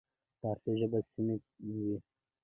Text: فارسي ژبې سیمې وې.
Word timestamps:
فارسي 0.39 0.71
ژبې 0.79 0.99
سیمې 1.09 1.35
وې. 1.83 1.97